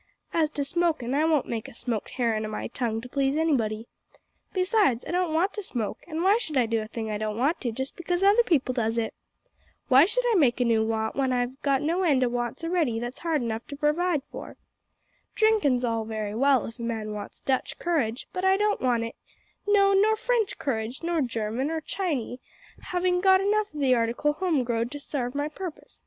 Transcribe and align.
As 0.33 0.49
to 0.57 0.63
smokin', 0.63 1.13
I 1.13 1.25
won't 1.25 1.45
make 1.45 1.67
a 1.67 1.75
smoked 1.75 2.09
herrin' 2.09 2.43
o' 2.43 2.49
my 2.49 2.69
tongue 2.69 3.01
to 3.01 3.07
please 3.07 3.35
anybody. 3.35 3.87
Besides, 4.51 5.05
I 5.07 5.11
don't 5.11 5.31
want 5.35 5.53
to 5.53 5.61
smoke, 5.61 5.99
an' 6.07 6.23
why 6.23 6.39
should 6.39 6.57
I 6.57 6.65
do 6.65 6.81
a 6.81 6.87
thing 6.87 7.11
I 7.11 7.19
don't 7.19 7.37
want 7.37 7.61
to 7.61 7.71
just 7.71 7.95
because 7.95 8.23
other 8.23 8.41
people 8.41 8.73
does 8.73 8.97
it? 8.97 9.13
Why 9.89 10.05
should 10.05 10.23
I 10.31 10.39
make 10.39 10.59
a 10.59 10.65
new 10.65 10.83
want 10.83 11.15
when 11.15 11.31
I've 11.31 11.61
got 11.61 11.83
no 11.83 12.01
end 12.01 12.23
o' 12.23 12.29
wants 12.29 12.63
a'ready 12.63 12.99
that's 12.99 13.19
hard 13.19 13.43
enough 13.43 13.67
to 13.67 13.75
purvide 13.75 14.23
for? 14.31 14.57
Drinkin's 15.35 15.85
all 15.85 16.03
very 16.03 16.33
well 16.33 16.65
if 16.65 16.79
a 16.79 16.81
man 16.81 17.13
wants 17.13 17.39
Dutch 17.39 17.77
courage, 17.77 18.27
but 18.33 18.43
I 18.43 18.57
don't 18.57 18.81
want 18.81 19.03
it 19.03 19.15
no, 19.67 19.93
nor 19.93 20.15
French 20.15 20.57
courage, 20.57 21.03
nor 21.03 21.21
German, 21.21 21.67
nor 21.67 21.79
Chinee, 21.79 22.39
havin' 22.85 23.21
got 23.21 23.39
enough 23.39 23.67
o' 23.71 23.77
the 23.77 23.93
article 23.93 24.33
home 24.33 24.63
growed 24.63 24.89
to 24.93 24.99
sarve 24.99 25.35
my 25.35 25.47
purpus. 25.47 25.99